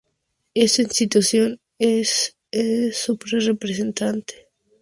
Y 0.55 0.63
esta 0.65 0.81
institución 0.81 1.59
es 1.77 2.35
su 2.91 3.19
representante. 3.23 4.47